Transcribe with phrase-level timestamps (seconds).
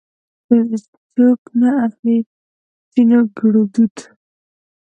[0.51, 2.21] اوس دې چوک نه اخليں؛
[2.89, 3.95] ترينو ګړدود